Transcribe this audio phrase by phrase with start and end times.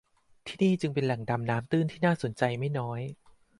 [0.45, 3.01] ที่นี่จึงเป็นแหล่งดำน้ำตื้นที่น่าสนใจไม่น้อย